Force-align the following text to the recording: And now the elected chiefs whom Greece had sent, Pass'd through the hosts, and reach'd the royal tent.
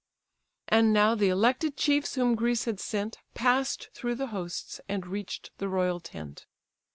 And 0.67 0.91
now 0.93 1.13
the 1.13 1.29
elected 1.29 1.77
chiefs 1.77 2.15
whom 2.15 2.33
Greece 2.33 2.65
had 2.65 2.79
sent, 2.79 3.19
Pass'd 3.35 3.89
through 3.93 4.15
the 4.15 4.27
hosts, 4.33 4.81
and 4.89 5.05
reach'd 5.05 5.51
the 5.59 5.69
royal 5.69 5.99
tent. 5.99 6.47